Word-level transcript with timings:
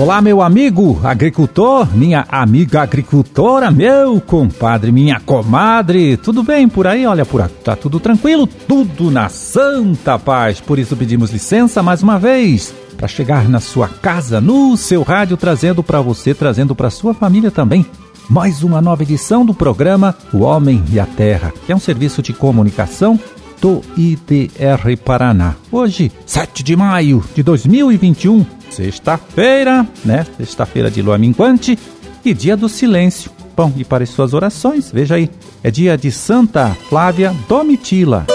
Olá, 0.00 0.22
meu 0.22 0.40
amigo 0.40 0.98
agricultor, 1.04 1.86
minha 1.94 2.24
amiga 2.30 2.80
agricultora, 2.80 3.70
meu 3.70 4.18
compadre, 4.18 4.90
minha 4.90 5.20
comadre, 5.20 6.16
tudo 6.16 6.42
bem 6.42 6.66
por 6.66 6.86
aí? 6.86 7.04
Olha, 7.04 7.26
por 7.26 7.42
aqui 7.42 7.62
tá 7.62 7.76
tudo 7.76 8.00
tranquilo, 8.00 8.46
tudo 8.46 9.10
na 9.10 9.28
santa 9.28 10.18
paz. 10.18 10.58
Por 10.58 10.78
isso 10.78 10.96
pedimos 10.96 11.30
licença 11.30 11.82
mais 11.82 12.02
uma 12.02 12.18
vez 12.18 12.74
para 12.96 13.06
chegar 13.06 13.46
na 13.46 13.60
sua 13.60 13.88
casa, 13.88 14.40
no 14.40 14.74
seu 14.74 15.02
rádio, 15.02 15.36
trazendo 15.36 15.82
para 15.82 16.00
você, 16.00 16.32
trazendo 16.32 16.74
para 16.74 16.88
sua 16.88 17.12
família 17.12 17.50
também 17.50 17.84
mais 18.30 18.62
uma 18.62 18.80
nova 18.80 19.02
edição 19.02 19.44
do 19.44 19.52
programa 19.52 20.16
O 20.32 20.38
Homem 20.38 20.84
e 20.92 21.00
a 21.00 21.04
Terra, 21.04 21.52
que 21.66 21.72
é 21.72 21.74
um 21.74 21.80
serviço 21.80 22.22
de 22.22 22.32
comunicação 22.32 23.18
do 23.60 23.82
IDR 23.96 24.96
Paraná. 25.04 25.56
Hoje, 25.70 26.12
7 26.24 26.62
de 26.62 26.76
maio 26.76 27.24
de 27.34 27.42
2021, 27.42 28.46
sexta-feira, 28.70 29.84
né? 30.04 30.24
Sexta-feira 30.36 30.88
de 30.88 31.02
lua 31.02 31.18
minguante 31.18 31.76
e 32.24 32.32
dia 32.32 32.56
do 32.56 32.68
silêncio. 32.68 33.32
Bom, 33.56 33.72
e 33.76 33.84
para 33.84 34.04
as 34.04 34.10
suas 34.10 34.32
orações, 34.32 34.92
veja 34.92 35.16
aí, 35.16 35.28
é 35.62 35.70
dia 35.70 35.98
de 35.98 36.12
Santa 36.12 36.68
Flávia 36.88 37.34
Domitila. 37.48 38.26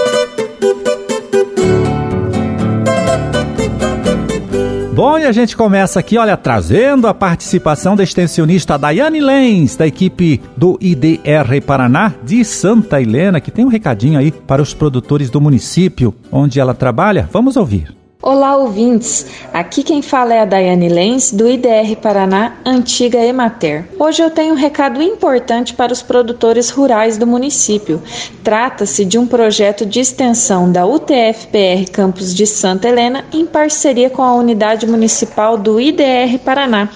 Bom, 4.96 5.20
e 5.20 5.26
a 5.26 5.32
gente 5.34 5.58
começa 5.58 6.00
aqui, 6.00 6.18
olha, 6.18 6.38
trazendo 6.38 7.06
a 7.06 7.14
participação 7.14 7.98
da 7.98 8.04
extensionista 8.04 8.78
Daiane 8.78 9.20
Lenz, 9.20 9.76
da 9.76 9.86
equipe 9.86 10.40
do 10.56 10.80
IDR 10.80 11.62
Paraná 11.66 12.14
de 12.24 12.46
Santa 12.46 13.02
Helena, 13.02 13.42
que 13.42 13.52
tem 13.52 13.66
um 13.66 13.68
recadinho 13.68 14.18
aí 14.18 14.32
para 14.32 14.62
os 14.62 14.74
produtores 14.74 15.30
do 15.30 15.42
município 15.42 16.16
onde 16.32 16.62
ela 16.62 16.74
trabalha. 16.74 17.28
Vamos 17.30 17.58
ouvir. 17.58 18.05
Olá, 18.28 18.58
ouvintes! 18.58 19.24
Aqui 19.54 19.84
quem 19.84 20.02
fala 20.02 20.34
é 20.34 20.40
a 20.40 20.46
Daiane 20.46 20.90
Lenz, 20.90 21.32
do 21.32 21.48
IDR 21.48 21.96
Paraná, 22.02 22.56
antiga 22.66 23.20
Emater. 23.20 23.88
Hoje 24.00 24.24
eu 24.24 24.32
tenho 24.32 24.56
um 24.56 24.58
recado 24.58 25.00
importante 25.00 25.76
para 25.76 25.94
os 25.94 26.02
produtores 26.02 26.72
rurais 26.72 27.20
do 27.20 27.28
município. 27.28 28.02
Trata-se 28.44 29.06
de 29.06 29.20
um 29.20 29.28
projeto 29.28 29.86
de 29.86 30.00
extensão 30.00 30.72
da 30.72 30.88
UTFPR 30.88 31.88
Campus 31.94 32.34
de 32.34 32.48
Santa 32.48 32.88
Helena 32.88 33.26
em 33.32 33.46
parceria 33.46 34.10
com 34.10 34.24
a 34.24 34.34
unidade 34.34 34.88
municipal 34.88 35.56
do 35.56 35.80
IDR 35.80 36.40
Paraná. 36.44 36.90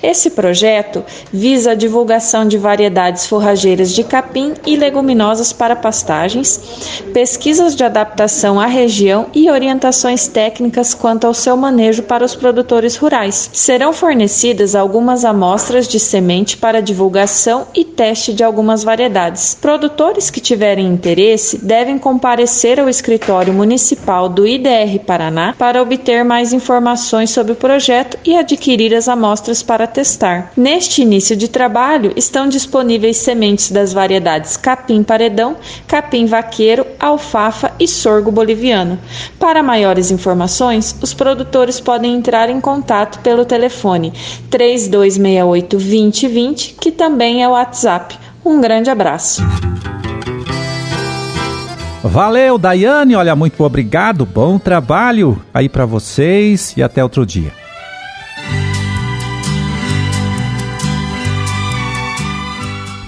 Esse 0.00 0.30
projeto 0.30 1.04
visa 1.32 1.72
a 1.72 1.74
divulgação 1.74 2.46
de 2.46 2.56
variedades 2.56 3.26
forrageiras 3.26 3.92
de 3.92 4.04
capim 4.04 4.54
e 4.64 4.76
leguminosas 4.76 5.52
para 5.52 5.74
pastagens, 5.74 7.02
pesquisas 7.12 7.74
de 7.74 7.82
adaptação 7.82 8.60
à 8.60 8.66
região 8.66 9.26
e 9.34 9.50
orientações 9.50 10.28
técnicas 10.28 10.67
técnicas 10.68 10.94
quanto 10.94 11.26
ao 11.26 11.34
seu 11.34 11.56
manejo 11.56 12.02
para 12.02 12.24
os 12.24 12.34
produtores 12.34 12.96
rurais. 12.96 13.50
Serão 13.52 13.92
fornecidas 13.92 14.74
algumas 14.74 15.24
amostras 15.24 15.88
de 15.88 15.98
semente 15.98 16.56
para 16.56 16.82
divulgação 16.82 17.66
e 17.74 17.84
teste 17.84 18.32
de 18.32 18.44
algumas 18.44 18.84
variedades. 18.84 19.56
Produtores 19.60 20.30
que 20.30 20.40
tiverem 20.40 20.86
interesse 20.86 21.58
devem 21.58 21.98
comparecer 21.98 22.78
ao 22.78 22.88
escritório 22.88 23.52
municipal 23.52 24.28
do 24.28 24.46
IDR 24.46 24.98
Paraná 25.06 25.54
para 25.58 25.82
obter 25.82 26.24
mais 26.24 26.52
informações 26.52 27.30
sobre 27.30 27.52
o 27.52 27.56
projeto 27.56 28.18
e 28.24 28.36
adquirir 28.36 28.94
as 28.94 29.08
amostras 29.08 29.62
para 29.62 29.86
testar. 29.86 30.52
Neste 30.56 31.02
início 31.02 31.34
de 31.36 31.48
trabalho, 31.48 32.12
estão 32.16 32.48
disponíveis 32.48 33.16
sementes 33.16 33.70
das 33.70 33.92
variedades 33.92 34.56
capim 34.56 35.02
paredão, 35.02 35.56
capim 35.86 36.26
vaqueiro, 36.26 36.86
alfafa 36.98 37.72
e 37.80 37.88
sorgo 37.88 38.30
boliviano. 38.30 38.98
Para 39.38 39.62
maiores 39.62 40.10
informações, 40.10 40.57
os 41.02 41.14
produtores 41.14 41.80
podem 41.80 42.14
entrar 42.14 42.50
em 42.50 42.60
contato 42.60 43.20
pelo 43.20 43.44
telefone 43.44 44.12
3268 44.50 45.76
2020, 45.76 46.76
que 46.80 46.90
também 46.90 47.42
é 47.42 47.48
o 47.48 47.52
WhatsApp. 47.52 48.18
Um 48.44 48.60
grande 48.60 48.90
abraço. 48.90 49.42
Valeu, 52.02 52.58
Daiane. 52.58 53.14
Olha, 53.14 53.36
muito 53.36 53.62
obrigado. 53.62 54.24
Bom 54.24 54.58
trabalho 54.58 55.40
aí 55.52 55.68
para 55.68 55.84
vocês 55.84 56.74
e 56.76 56.82
até 56.82 57.02
outro 57.02 57.26
dia. 57.26 57.52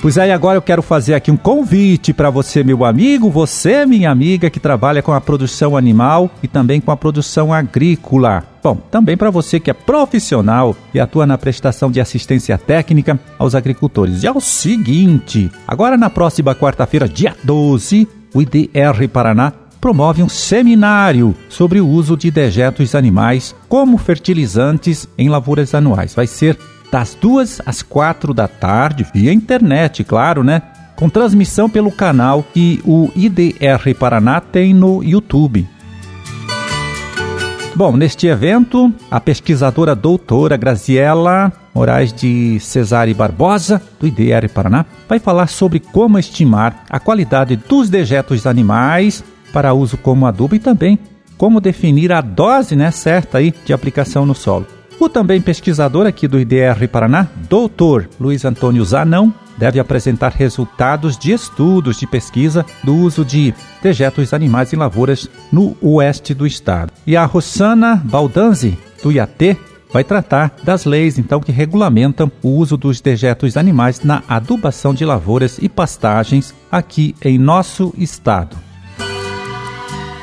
Pois 0.03 0.17
aí, 0.17 0.33
agora 0.33 0.57
eu 0.57 0.63
quero 0.63 0.81
fazer 0.81 1.13
aqui 1.13 1.31
um 1.31 1.37
convite 1.37 2.15
para 2.15 2.31
você, 2.31 2.65
meu 2.65 2.87
amigo, 2.87 3.29
você, 3.29 3.85
minha 3.85 4.11
amiga, 4.11 4.49
que 4.49 4.59
trabalha 4.59 5.03
com 5.03 5.13
a 5.13 5.21
produção 5.21 5.77
animal 5.77 6.31
e 6.43 6.49
também 6.49 6.81
com 6.81 6.91
a 6.91 6.97
produção 6.97 7.53
agrícola. 7.53 8.43
Bom, 8.63 8.77
também 8.91 9.15
para 9.15 9.29
você 9.29 9.61
que 9.61 9.71
é 9.71 9.75
profissional 9.75 10.75
e 10.95 11.01
atua 11.01 11.27
na 11.27 11.37
prestação 11.37 11.91
de 11.91 12.01
assistência 12.01 12.57
técnica 12.57 13.21
aos 13.39 13.55
agricultores. 13.55 14.23
E 14.23 14.27
é 14.27 14.33
o 14.33 14.41
seguinte: 14.41 15.53
agora 15.69 15.99
na 15.99 16.09
próxima 16.09 16.55
quarta-feira, 16.55 17.07
dia 17.07 17.37
12, 17.45 18.09
o 18.33 18.41
IDR 18.41 19.07
Paraná 19.13 19.53
promove 19.83 20.23
um 20.23 20.31
seminário 20.31 21.35
sobre 21.51 21.79
o 21.79 21.87
uso 21.87 22.17
de 22.17 22.31
dejetos 22.31 22.95
animais 22.95 23.55
como 23.69 23.99
fertilizantes 23.99 25.07
em 25.19 25.29
lavouras 25.29 25.75
anuais. 25.75 26.15
Vai 26.15 26.27
ser 26.27 26.59
das 26.91 27.15
duas 27.15 27.61
às 27.65 27.83
quatro 27.83 28.35
da 28.35 28.49
tarde, 28.49 29.07
via 29.15 29.33
internet, 29.33 30.05
claro, 30.05 30.43
né? 30.43 30.63
Com 30.97 31.09
transmissão 31.09 31.69
pelo 31.71 31.91
canal 31.91 32.45
que 32.53 32.81
o 32.85 33.11
IDR 33.17 33.95
Paraná 33.99 34.41
tem 34.41 34.75
no 34.75 35.03
YouTube. 35.03 35.67
Bom, 37.75 37.97
neste 37.97 38.27
evento, 38.27 38.93
a 39.11 39.21
pesquisadora 39.21 39.95
doutora 39.95 40.57
Graziela 40.57 41.53
Moraes 41.75 42.13
de 42.13 42.59
Cesare 42.61 43.15
Barbosa, 43.15 43.81
do 43.99 44.07
IDR 44.07 44.49
Paraná, 44.53 44.85
vai 45.09 45.19
falar 45.19 45.47
sobre 45.47 45.79
como 45.81 46.19
estimar 46.19 46.85
a 46.91 46.99
qualidade 46.99 47.57
dos 47.57 47.89
dejetos 47.89 48.47
animais 48.47 49.25
para 49.53 49.73
uso 49.73 49.97
como 49.97 50.27
adubo 50.27 50.55
e 50.55 50.59
também 50.59 50.99
como 51.39 51.61
definir 51.61 52.13
a 52.13 52.21
dose 52.21 52.77
né, 52.77 52.91
certa 52.91 53.39
aí 53.39 53.55
de 53.65 53.73
aplicação 53.73 54.27
no 54.27 54.35
solo. 54.35 54.67
O 55.01 55.09
também 55.09 55.41
pesquisador 55.41 56.07
aqui 56.07 56.29
do 56.29 56.39
IDR 56.39 56.87
Paraná, 56.93 57.27
doutor 57.49 58.07
Luiz 58.21 58.45
Antônio 58.45 58.85
Zanão, 58.85 59.33
deve 59.57 59.81
apresentar 59.81 60.31
resultados 60.31 61.17
de 61.17 61.33
estudos 61.33 61.99
de 61.99 62.07
pesquisa 62.07 62.67
do 62.85 62.95
uso 62.95 63.25
de 63.25 63.55
dejetos 63.83 64.35
animais 64.35 64.75
em 64.75 64.77
lavouras 64.77 65.27
no 65.51 65.75
oeste 65.81 66.35
do 66.35 66.47
estado. 66.47 66.93
E 67.07 67.17
a 67.17 67.25
Rossana 67.25 67.97
Baldanzi, 67.97 68.79
do 69.03 69.11
IAT, 69.11 69.57
vai 69.91 70.05
tratar 70.05 70.55
das 70.63 70.85
leis 70.85 71.19
então 71.19 71.41
que 71.41 71.51
regulamentam 71.51 72.31
o 72.43 72.51
uso 72.51 72.77
dos 72.77 73.01
dejetos 73.01 73.57
animais 73.57 74.03
na 74.05 74.23
adubação 74.29 74.93
de 74.93 75.07
lavouras 75.07 75.57
e 75.63 75.69
pastagens 75.71 76.55
aqui 76.71 77.15
em 77.25 77.39
nosso 77.39 77.95
estado. 77.97 78.70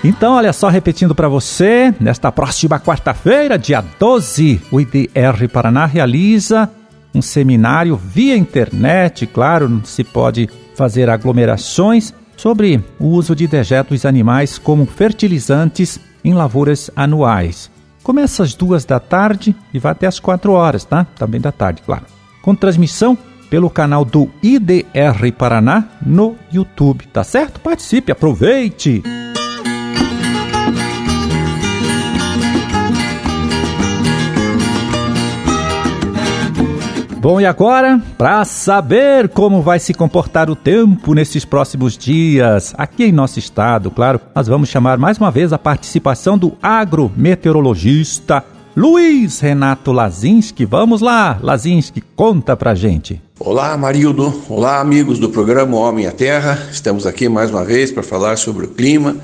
Então, 0.08 0.36
olha 0.36 0.54
só, 0.54 0.70
repetindo 0.70 1.14
para 1.14 1.28
você, 1.28 1.94
nesta 2.00 2.32
próxima 2.32 2.80
quarta-feira, 2.80 3.60
dia 3.60 3.84
12, 4.00 4.62
o 4.72 4.80
IDR 4.80 5.50
Paraná 5.52 5.86
realiza 5.86 6.72
um 7.14 7.22
seminário 7.22 7.98
via 7.98 8.38
internet, 8.38 9.28
claro, 9.28 9.68
não 9.68 9.84
se 9.84 10.06
pode 10.06 10.50
fazer 10.76 11.10
aglomerações, 11.10 12.14
sobre 12.38 12.82
o 12.98 13.08
uso 13.08 13.36
de 13.36 13.48
dejetos 13.48 14.06
animais 14.06 14.58
como 14.58 14.86
fertilizantes 14.86 16.00
em 16.24 16.34
lavouras 16.34 16.90
anuais. 16.96 17.70
Começa 18.02 18.44
às 18.44 18.54
duas 18.54 18.86
da 18.86 19.02
tarde 19.02 19.54
e 19.74 19.80
vai 19.80 19.92
até 19.92 20.08
às 20.08 20.22
quatro 20.22 20.54
horas, 20.54 20.86
tá? 20.86 21.06
Também 21.18 21.42
da 21.42 21.52
tarde, 21.52 21.82
claro. 21.86 22.06
Com 22.42 22.56
transmissão 22.56 23.18
pelo 23.50 23.70
canal 23.70 24.06
do 24.06 24.30
IDR 24.42 25.34
Paraná 25.38 25.84
no 26.02 26.38
YouTube, 26.50 27.08
tá 27.08 27.26
certo? 27.26 27.60
Participe, 27.60 28.10
aproveite! 28.10 29.04
Bom, 37.20 37.42
e 37.42 37.46
agora, 37.48 38.00
para 38.16 38.46
saber 38.46 39.30
como 39.30 39.62
vai 39.62 39.80
se 39.80 39.92
comportar 39.92 40.52
o 40.52 40.56
tempo 40.56 41.16
nesses 41.16 41.44
próximos 41.44 41.98
dias, 41.98 42.76
aqui 42.78 43.06
em 43.06 43.12
nosso 43.12 43.40
estado, 43.40 43.90
claro, 43.90 44.22
nós 44.36 44.48
vamos 44.48 44.70
chamar 44.70 45.00
mais 45.00 45.18
uma 45.18 45.32
vez 45.32 45.52
a 45.52 45.58
participação 45.58 46.38
do 46.38 46.56
agrometeorologista 46.62 48.44
Luiz 48.76 49.40
Renato 49.40 49.92
Lazinski. 49.92 50.64
Vamos 50.64 51.02
lá, 51.02 51.40
Lazinski, 51.42 52.02
conta 52.16 52.56
pra 52.56 52.76
gente. 52.76 53.20
Olá, 53.40 53.76
Marildo. 53.76 54.44
Olá, 54.48 54.80
amigos 54.80 55.18
do 55.18 55.30
programa 55.30 55.76
Homem 55.76 56.06
à 56.06 56.12
Terra. 56.12 56.68
Estamos 56.72 57.08
aqui 57.08 57.28
mais 57.28 57.50
uma 57.50 57.66
vez 57.66 57.92
para 57.92 58.04
falar 58.04 58.38
sobre 58.38 58.66
o 58.66 58.70
clima. 58.70 59.16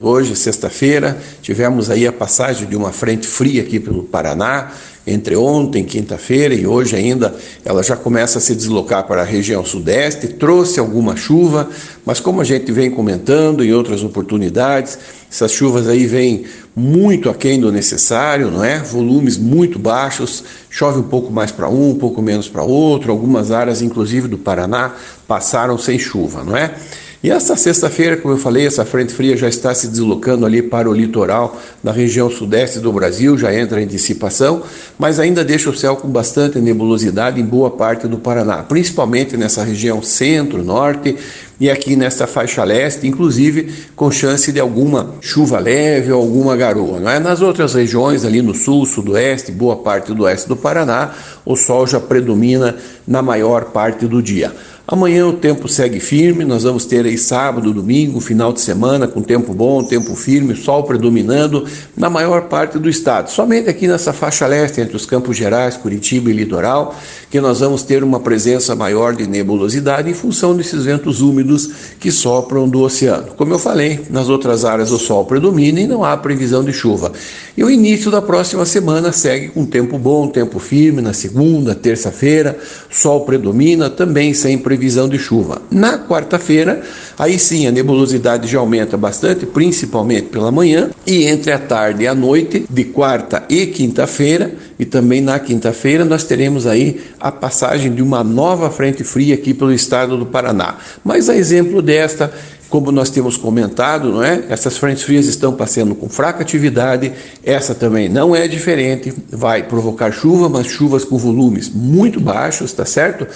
Hoje, 0.00 0.34
sexta-feira, 0.34 1.16
tivemos 1.42 1.88
aí 1.88 2.08
a 2.08 2.12
passagem 2.12 2.66
de 2.66 2.74
uma 2.74 2.90
frente 2.90 3.26
fria 3.26 3.62
aqui 3.62 3.78
pelo 3.78 4.02
Paraná, 4.02 4.72
entre 5.06 5.36
ontem, 5.36 5.84
quinta-feira 5.84 6.54
e 6.54 6.66
hoje 6.66 6.94
ainda, 6.94 7.34
ela 7.64 7.82
já 7.82 7.96
começa 7.96 8.38
a 8.38 8.40
se 8.40 8.54
deslocar 8.54 9.06
para 9.06 9.22
a 9.22 9.24
região 9.24 9.64
sudeste, 9.64 10.28
trouxe 10.28 10.78
alguma 10.78 11.16
chuva, 11.16 11.68
mas 12.06 12.20
como 12.20 12.40
a 12.40 12.44
gente 12.44 12.70
vem 12.70 12.90
comentando 12.90 13.64
em 13.64 13.72
outras 13.72 14.04
oportunidades, 14.04 14.98
essas 15.30 15.50
chuvas 15.50 15.88
aí 15.88 16.06
vêm 16.06 16.44
muito 16.74 17.28
aquém 17.28 17.58
do 17.60 17.72
necessário, 17.72 18.50
não 18.50 18.64
é? 18.64 18.78
Volumes 18.78 19.36
muito 19.36 19.78
baixos, 19.78 20.44
chove 20.70 21.00
um 21.00 21.04
pouco 21.04 21.32
mais 21.32 21.50
para 21.50 21.68
um, 21.68 21.90
um 21.90 21.94
pouco 21.94 22.22
menos 22.22 22.48
para 22.48 22.62
outro, 22.62 23.10
algumas 23.10 23.50
áreas, 23.50 23.82
inclusive 23.82 24.28
do 24.28 24.38
Paraná, 24.38 24.94
passaram 25.26 25.76
sem 25.76 25.98
chuva, 25.98 26.44
não 26.44 26.56
é? 26.56 26.74
E 27.22 27.30
essa 27.30 27.54
sexta-feira, 27.54 28.16
como 28.16 28.34
eu 28.34 28.38
falei, 28.38 28.66
essa 28.66 28.84
frente 28.84 29.14
fria 29.14 29.36
já 29.36 29.48
está 29.48 29.72
se 29.72 29.86
deslocando 29.86 30.44
ali 30.44 30.60
para 30.60 30.90
o 30.90 30.92
litoral 30.92 31.56
da 31.82 31.92
região 31.92 32.28
sudeste 32.28 32.80
do 32.80 32.92
Brasil, 32.92 33.38
já 33.38 33.54
entra 33.54 33.80
em 33.80 33.86
dissipação, 33.86 34.64
mas 34.98 35.20
ainda 35.20 35.44
deixa 35.44 35.70
o 35.70 35.76
céu 35.76 35.94
com 35.94 36.08
bastante 36.08 36.58
nebulosidade 36.58 37.40
em 37.40 37.44
boa 37.44 37.70
parte 37.70 38.08
do 38.08 38.18
Paraná, 38.18 38.64
principalmente 38.64 39.36
nessa 39.36 39.62
região 39.62 40.02
centro-norte 40.02 41.16
e 41.62 41.70
aqui 41.70 41.94
nesta 41.94 42.26
faixa 42.26 42.64
leste, 42.64 43.06
inclusive 43.06 43.72
com 43.94 44.10
chance 44.10 44.50
de 44.50 44.58
alguma 44.58 45.14
chuva 45.20 45.60
leve 45.60 46.10
ou 46.10 46.20
alguma 46.20 46.56
garoa. 46.56 46.98
Não 46.98 47.08
é? 47.08 47.20
Nas 47.20 47.40
outras 47.40 47.74
regiões, 47.74 48.24
ali 48.24 48.42
no 48.42 48.52
sul, 48.52 48.84
sudoeste, 48.84 49.52
boa 49.52 49.76
parte 49.76 50.12
do 50.12 50.24
oeste 50.24 50.48
do 50.48 50.56
Paraná, 50.56 51.12
o 51.46 51.54
sol 51.54 51.86
já 51.86 52.00
predomina 52.00 52.74
na 53.06 53.22
maior 53.22 53.66
parte 53.66 54.08
do 54.08 54.20
dia. 54.20 54.52
Amanhã 54.84 55.28
o 55.28 55.34
tempo 55.34 55.68
segue 55.68 56.00
firme, 56.00 56.44
nós 56.44 56.64
vamos 56.64 56.84
ter 56.84 57.06
aí 57.06 57.16
sábado, 57.16 57.72
domingo, 57.72 58.18
final 58.20 58.52
de 58.52 58.60
semana 58.60 59.06
com 59.06 59.22
tempo 59.22 59.54
bom, 59.54 59.84
tempo 59.84 60.16
firme, 60.16 60.56
sol 60.56 60.82
predominando 60.82 61.64
na 61.96 62.10
maior 62.10 62.48
parte 62.48 62.80
do 62.80 62.88
estado. 62.90 63.30
Somente 63.30 63.70
aqui 63.70 63.86
nessa 63.86 64.12
faixa 64.12 64.44
leste, 64.44 64.80
entre 64.80 64.96
os 64.96 65.06
Campos 65.06 65.36
Gerais, 65.36 65.76
Curitiba 65.76 66.30
e 66.30 66.32
Litoral, 66.32 66.96
que 67.30 67.40
nós 67.40 67.60
vamos 67.60 67.84
ter 67.84 68.02
uma 68.02 68.18
presença 68.18 68.74
maior 68.74 69.14
de 69.14 69.26
nebulosidade 69.28 70.10
em 70.10 70.14
função 70.14 70.56
desses 70.56 70.84
ventos 70.84 71.20
úmidos 71.20 71.51
que 71.98 72.10
sopram 72.10 72.68
do 72.68 72.80
oceano. 72.80 73.28
Como 73.36 73.52
eu 73.52 73.58
falei, 73.58 74.00
nas 74.10 74.28
outras 74.28 74.64
áreas 74.64 74.90
o 74.90 74.98
sol 74.98 75.24
predomina 75.24 75.80
e 75.80 75.86
não 75.86 76.04
há 76.04 76.16
previsão 76.16 76.62
de 76.62 76.72
chuva. 76.72 77.12
E 77.56 77.64
o 77.64 77.70
início 77.70 78.10
da 78.10 78.22
próxima 78.22 78.64
semana 78.64 79.12
segue 79.12 79.48
com 79.48 79.64
tempo 79.64 79.98
bom, 79.98 80.28
tempo 80.28 80.58
firme 80.58 81.00
na 81.00 81.12
segunda, 81.12 81.74
terça-feira, 81.74 82.58
sol 82.90 83.24
predomina, 83.24 83.90
também 83.90 84.34
sem 84.34 84.58
previsão 84.58 84.82
previsão 84.82 85.08
de 85.08 85.18
chuva. 85.18 85.62
Na 85.70 85.98
quarta-feira, 85.98 86.82
aí 87.18 87.38
sim 87.38 87.66
a 87.66 87.70
nebulosidade 87.70 88.48
já 88.48 88.58
aumenta 88.58 88.96
bastante, 88.96 89.46
principalmente 89.46 90.28
pela 90.28 90.50
manhã, 90.50 90.90
e 91.06 91.24
entre 91.24 91.52
a 91.52 91.58
tarde 91.58 92.04
e 92.04 92.06
a 92.06 92.14
noite, 92.14 92.64
de 92.68 92.84
quarta 92.84 93.44
e 93.48 93.66
quinta-feira, 93.66 94.54
e 94.78 94.84
também 94.84 95.20
na 95.20 95.38
quinta-feira, 95.38 96.04
nós 96.04 96.24
teremos 96.24 96.66
aí 96.66 97.00
a 97.20 97.30
passagem 97.30 97.94
de 97.94 98.02
uma 98.02 98.24
nova 98.24 98.70
frente 98.70 99.04
fria 99.04 99.34
aqui 99.34 99.54
pelo 99.54 99.72
estado 99.72 100.16
do 100.16 100.26
Paraná. 100.26 100.76
Mas 101.04 101.28
a 101.28 101.36
exemplo 101.36 101.80
desta, 101.80 102.32
como 102.72 102.90
nós 102.90 103.10
temos 103.10 103.36
comentado, 103.36 104.10
não 104.10 104.24
é? 104.24 104.44
Essas 104.48 104.78
frentes 104.78 105.02
frias 105.02 105.26
estão 105.26 105.52
passando 105.52 105.94
com 105.94 106.08
fraca 106.08 106.40
atividade, 106.40 107.12
essa 107.44 107.74
também 107.74 108.08
não 108.08 108.34
é 108.34 108.48
diferente, 108.48 109.12
vai 109.30 109.62
provocar 109.62 110.10
chuva, 110.10 110.48
mas 110.48 110.68
chuvas 110.68 111.04
com 111.04 111.18
volumes 111.18 111.68
muito 111.68 112.18
baixos, 112.18 112.72
tá 112.72 112.86
certo? 112.86 113.26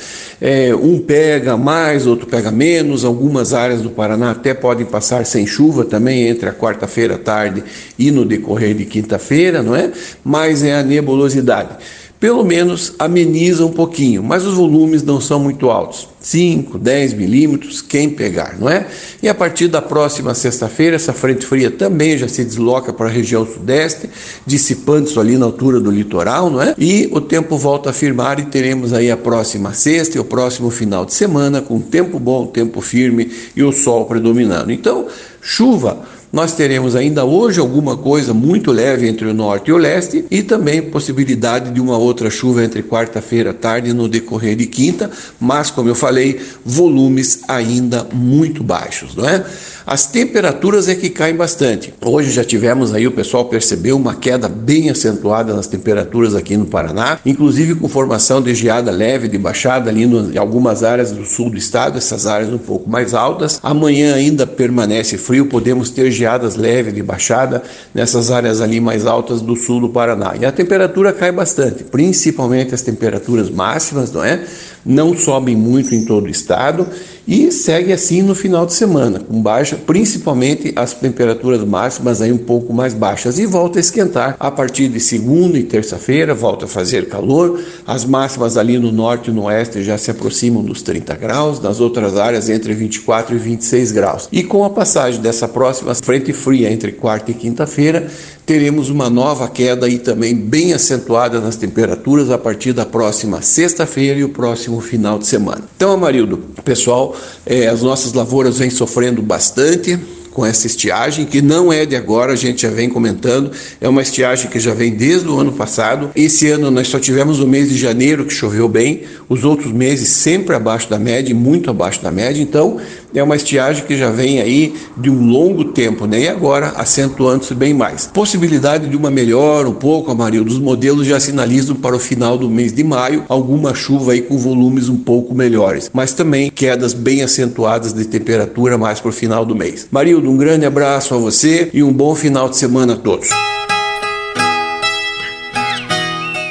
É, 0.41 0.75
um 0.75 0.99
pega 0.99 1.55
mais, 1.55 2.07
outro 2.07 2.27
pega 2.27 2.51
menos, 2.51 3.05
algumas 3.05 3.53
áreas 3.53 3.83
do 3.83 3.91
Paraná 3.91 4.31
até 4.31 4.55
podem 4.55 4.87
passar 4.87 5.27
sem 5.27 5.47
chuva 5.47 5.85
também 5.85 6.29
entre 6.29 6.49
a 6.49 6.55
quarta-feira 6.55 7.17
à 7.17 7.19
tarde 7.19 7.63
e 7.99 8.11
no 8.11 8.25
decorrer 8.25 8.75
de 8.75 8.87
quinta-feira, 8.87 9.63
não 9.63 9.77
é? 9.77 9.93
Mas 10.25 10.63
é 10.65 10.77
a 10.77 10.83
nebulosidade 10.83 11.77
pelo 12.19 12.45
menos 12.45 12.95
ameniza 12.99 13.65
um 13.65 13.73
pouquinho, 13.73 14.23
mas 14.23 14.45
os 14.45 14.55
volumes 14.55 15.03
não 15.03 15.21
são 15.21 15.39
muito 15.39 15.71
altos. 15.71 16.09
5, 16.21 16.79
10 16.79 17.13
milímetros, 17.15 17.81
quem 17.81 18.11
pegar, 18.11 18.57
não 18.59 18.69
é? 18.69 18.87
E 19.23 19.29
a 19.29 19.35
partir 19.35 19.69
da 19.69 19.81
próxima 19.81 20.35
sexta-feira, 20.35 20.97
essa 20.97 21.13
frente 21.13 21.47
fria 21.47 21.71
também 21.71 22.19
já 22.19 22.27
se 22.27 22.43
desloca 22.45 22.93
para 22.93 23.07
a 23.07 23.11
região 23.11 23.47
sudeste, 23.47 24.11
dissipando-se 24.45 25.17
ali 25.19 25.37
na 25.37 25.47
altura 25.47 25.79
do 25.79 25.91
litoral, 25.91 26.51
não 26.51 26.61
é? 26.61 26.75
E 26.79 27.09
o 27.13 27.21
tempo 27.21 27.57
volta 27.57 27.91
a 27.91 27.93
firmar 27.93 28.41
e 28.41 28.47
teremos 28.47 28.93
aí 28.93 29.09
a 29.11 29.17
próxima 29.17 29.73
sexta 29.73 30.17
e 30.17 30.21
o 30.21 30.25
próximo 30.25 30.71
final 30.71 31.05
de 31.05 31.15
semana 31.15 31.63
com 31.63 31.81
tempo 31.81 32.19
bom, 32.19 32.47
tempo 32.47 32.81
firme 32.81 33.31
e 33.55 33.63
o 33.63 33.71
sol 33.71 34.07
predominando. 34.07 34.73
Então, 34.73 35.07
chuva 35.41 36.16
nós 36.33 36.53
teremos 36.53 36.97
ainda 36.97 37.25
hoje 37.25 37.61
alguma 37.61 37.97
coisa 37.97 38.35
muito 38.35 38.73
leve 38.73 39.09
entre 39.09 39.27
o 39.27 39.35
norte 39.35 39.69
e 39.69 39.73
o 39.73 39.77
leste 39.77 40.25
e 40.31 40.43
também 40.43 40.83
possibilidade 40.83 41.71
de 41.71 41.81
uma 41.81 41.97
outra 41.97 42.31
chuva 42.31 42.65
entre 42.65 42.83
quarta-feira 42.83 43.51
à 43.51 43.55
tarde 43.55 43.93
no 43.93 44.09
decorrer 44.09 44.57
de 44.57 44.67
quinta, 44.67 45.11
mas 45.41 45.71
como 45.71 45.89
eu 45.89 45.95
falei, 45.95 46.41
volumes 46.65 47.41
ainda 47.49 48.07
muito 48.13 48.63
baixos, 48.63 49.15
não 49.15 49.29
é? 49.29 49.45
As 49.87 50.05
temperaturas 50.05 50.89
é 50.89 50.97
que 50.97 51.09
caem 51.09 51.37
bastante. 51.37 51.95
Hoje 52.05 52.33
já 52.33 52.43
tivemos 52.43 52.93
aí, 52.93 53.07
o 53.07 53.13
pessoal 53.13 53.45
percebeu 53.45 53.97
uma 53.97 54.17
queda 54.17 54.49
bem 54.49 54.91
acentuada 54.91 55.55
nas 55.55 55.69
temperaturas 55.69 56.35
aqui 56.35 56.57
no 56.57 56.67
Paraná, 56.67 57.21
inclusive 57.25 57.77
com 57.77 57.89
formação 57.89 58.43
de 58.43 58.53
geada 58.53 58.91
leve 58.91 59.29
de 59.29 59.39
baixada 59.39 59.89
ali 59.89 60.05
no, 60.05 60.33
em 60.33 60.39
algumas 60.39 60.83
áreas 60.83 61.13
do 61.13 61.25
sul 61.25 61.51
do 61.51 61.57
estado, 61.57 61.99
essas 61.99 62.27
áreas 62.27 62.53
um 62.53 62.59
pouco 62.59 62.91
mais 62.91 63.15
altas. 63.15 63.61
Amanhã 63.63 64.17
ainda 64.17 64.45
permanece 64.45 65.17
frio, 65.17 65.47
podemos 65.47 65.89
ter 65.89 66.11
geadas 66.17 66.57
leves 66.57 66.93
de 66.93 67.03
baixada 67.03 67.63
nessas 67.95 68.31
áreas 68.31 68.61
ali 68.61 68.81
mais 68.81 69.07
altas 69.07 69.41
do 69.41 69.55
sul 69.55 69.81
do 69.81 69.89
Paraná. 69.91 70.35
E 70.41 70.45
a 70.45 70.51
temperatura 70.51 71.13
cai 71.13 71.31
bastante, 71.31 71.85
principalmente 71.85 72.75
as 72.75 72.83
temperaturas 72.83 73.51
máximas, 73.51 74.11
não 74.11 74.25
é? 74.25 74.45
Não 74.87 75.17
sobem 75.17 75.57
muito 75.57 75.95
em 75.95 76.05
todo 76.05 76.27
o 76.27 76.31
estado 76.31 76.87
e 77.27 77.51
segue 77.51 77.93
assim 77.93 78.23
no 78.23 78.35
final 78.35 78.65
de 78.65 78.73
semana, 78.73 79.19
com 79.19 79.43
baixa, 79.43 79.77
principalmente 79.77 80.73
as 80.77 80.93
temperaturas 80.95 81.65
máximas 81.65 82.23
aí 82.23 82.31
um 82.31 82.39
pouco 82.39 82.73
mais 82.73 82.95
baixas 82.95 83.39
e 83.39 83.47
volta 83.47 83.79
a 83.79 83.81
esquentar 83.81 84.37
a 84.39 84.51
partir 84.51 84.89
de 84.89 85.01
segunda 85.01 85.59
e 85.59 85.65
terça-feira, 85.65 86.35
volta 86.35 86.67
a 86.67 86.69
fazer 86.69 87.09
calor, 87.09 87.61
as 87.85 88.05
máximas 88.05 88.57
ali 88.57 88.79
no 88.79 88.93
norte 88.93 89.31
e 89.31 89.35
no 89.35 89.45
oeste 89.45 89.83
já 89.83 89.99
se 89.99 90.11
aproximam 90.11 90.63
dos 90.63 90.83
30 90.83 91.17
graus, 91.17 91.61
nas 91.61 91.81
outras 91.81 92.17
áreas 92.17 92.49
entre 92.49 92.73
24 92.73 93.35
e 93.35 93.39
26 93.39 93.91
graus. 93.91 94.29
E 94.31 94.45
com 94.45 94.63
a 94.63 94.71
passagem 94.71 95.21
dessa 95.21 95.49
próxima 95.49 95.95
frente 95.97 96.33
fria 96.33 96.71
entre 96.71 96.93
quarta 96.93 97.33
e 97.33 97.35
quinta-feira, 97.35 98.09
teremos 98.47 98.89
uma 98.89 99.11
nova 99.11 99.49
queda 99.49 99.87
aí 99.87 99.99
também 99.99 100.33
bem 100.33 100.73
acentuada 100.73 101.41
nas 101.41 101.57
temperaturas 101.57 102.31
a 102.31 102.39
partir 102.39 102.73
da 102.73 102.87
próxima 102.87 103.43
sexta-feira 103.43 104.21
e 104.21 104.25
o 104.25 104.29
próximo 104.29 104.81
final 104.81 105.19
de 105.19 105.27
semana. 105.27 105.65
Então, 105.77 105.91
Amarildo, 105.91 106.39
pessoal, 106.65 107.17
é, 107.45 107.67
as 107.67 107.83
nossas 107.83 108.13
lavouras 108.13 108.59
vêm 108.59 108.71
sofrendo 108.71 109.21
bastante 109.21 109.99
com 110.37 110.45
essa 110.45 110.67
estiagem, 110.67 111.25
que 111.25 111.41
não 111.41 111.73
é 111.73 111.87
de 111.87 111.97
agora, 111.97 112.35
a 112.35 112.37
gente 112.37 112.61
já 112.61 112.69
vem 112.69 112.91
comentando, 112.91 113.51
é 113.81 113.89
uma 113.89 114.03
estiagem 114.03 114.51
que 114.51 114.61
já 114.61 114.75
vem 114.75 114.93
desde 114.93 115.27
o 115.27 115.41
ano 115.41 115.51
passado. 115.51 116.11
Esse 116.15 116.51
ano 116.51 116.71
nós 116.71 116.89
só 116.89 116.99
tivemos 116.99 117.41
o 117.41 117.47
mês 117.47 117.71
de 117.71 117.79
janeiro 117.79 118.27
que 118.27 118.35
choveu 118.35 118.69
bem, 118.69 119.05
os 119.31 119.45
outros 119.45 119.73
meses 119.73 120.09
sempre 120.11 120.55
abaixo 120.55 120.91
da 120.91 120.99
média, 120.99 121.35
muito 121.35 121.71
abaixo 121.71 122.03
da 122.03 122.13
média, 122.13 122.43
então 122.43 122.79
é 123.19 123.23
uma 123.23 123.37
estiagem 123.37 123.85
que 123.85 123.97
já 123.97 124.11
vem 124.11 124.41
aí 124.41 124.75
de 124.97 125.11
um 125.11 125.27
longo 125.27 125.65
tempo, 125.65 126.07
né? 126.07 126.21
E 126.21 126.29
agora 126.29 126.75
acentuando-se 126.77 127.55
bem 127.55 127.73
mais. 127.73 128.07
Possibilidade 128.07 128.89
de 128.89 128.97
uma 128.97 129.11
melhora 129.11 129.69
um 129.69 129.75
pouco, 129.75 130.11
Amarildo, 130.11 130.51
dos 130.51 130.59
modelos 130.59 131.07
já 131.07 131.19
sinalizam 131.19 131.77
para 131.77 131.97
o 131.97 131.99
final 131.99 132.39
do 132.39 132.49
mês 132.49 132.73
de 132.73 132.85
maio 132.85 133.25
alguma 133.29 133.75
chuva 133.75 134.13
aí 134.13 134.23
com 134.23 134.39
volumes 134.39 134.89
um 134.89 134.97
pouco 134.97 135.35
melhores, 135.35 135.91
mas 135.93 136.13
também 136.13 136.51
quedas 136.51 136.93
bem 136.93 137.23
acentuadas 137.23 137.93
de 137.93 138.05
temperatura 138.05 138.79
mais 138.79 139.01
para 139.01 139.09
o 139.09 139.13
final 139.13 139.45
do 139.45 139.55
mês. 139.55 139.89
Marildo, 139.91 140.31
um 140.31 140.37
grande 140.37 140.67
abraço 140.67 141.15
a 141.15 141.19
você 141.19 141.71
e 141.73 141.83
um 141.83 141.93
bom 141.93 142.15
final 142.15 142.49
de 142.49 142.57
semana 142.57 142.95
a 142.95 142.97
todos. 142.97 143.29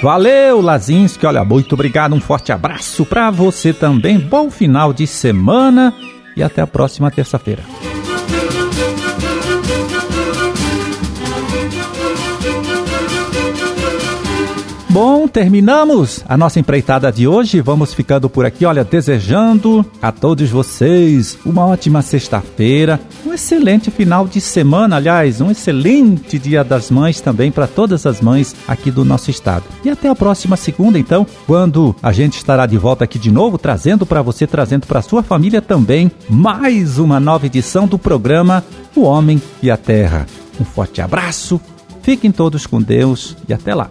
Valeu, 0.01 0.61
Lazinski. 0.61 1.25
Olha, 1.25 1.43
muito 1.43 1.73
obrigado. 1.73 2.13
Um 2.13 2.19
forte 2.19 2.51
abraço 2.51 3.05
para 3.05 3.31
você 3.31 3.73
também. 3.73 4.19
Bom 4.19 4.51
final 4.51 4.93
de 4.93 5.07
semana 5.07 5.93
e 6.35 6.43
até 6.43 6.61
a 6.61 6.67
próxima 6.67 7.11
terça-feira. 7.11 7.63
Bom, 14.95 15.27
terminamos 15.27 16.23
a 16.25 16.37
nossa 16.37 16.57
empreitada 16.57 17.11
de 17.11 17.27
hoje. 17.27 17.59
Vamos 17.59 17.93
ficando 17.93 18.29
por 18.29 18.45
aqui, 18.45 18.65
olha, 18.65 18.81
desejando 18.81 19.85
a 20.01 20.09
todos 20.09 20.49
vocês 20.49 21.37
uma 21.45 21.65
ótima 21.65 22.01
sexta-feira, 22.01 22.97
um 23.25 23.33
excelente 23.33 23.91
final 23.91 24.25
de 24.25 24.39
semana, 24.39 24.95
aliás, 24.95 25.41
um 25.41 25.51
excelente 25.51 26.39
Dia 26.39 26.63
das 26.63 26.89
Mães 26.89 27.19
também 27.19 27.51
para 27.51 27.67
todas 27.67 28.05
as 28.05 28.21
mães 28.21 28.55
aqui 28.65 28.89
do 28.89 29.03
nosso 29.03 29.29
estado. 29.29 29.65
E 29.83 29.89
até 29.89 30.07
a 30.07 30.15
próxima 30.15 30.55
segunda, 30.55 30.97
então, 30.97 31.27
quando 31.45 31.93
a 32.01 32.13
gente 32.13 32.37
estará 32.37 32.65
de 32.65 32.77
volta 32.77 33.03
aqui 33.03 33.19
de 33.19 33.29
novo, 33.29 33.57
trazendo 33.57 34.05
para 34.05 34.21
você, 34.21 34.47
trazendo 34.47 34.87
para 34.87 35.01
sua 35.01 35.21
família 35.21 35.61
também 35.61 36.09
mais 36.29 36.99
uma 36.99 37.19
nova 37.19 37.47
edição 37.47 37.85
do 37.85 37.99
programa 37.99 38.63
O 38.95 39.01
Homem 39.01 39.41
e 39.61 39.69
a 39.69 39.75
Terra. 39.75 40.25
Um 40.57 40.63
forte 40.63 41.01
abraço, 41.01 41.59
fiquem 42.01 42.31
todos 42.31 42.65
com 42.65 42.81
Deus 42.81 43.35
e 43.45 43.53
até 43.53 43.75
lá. 43.75 43.89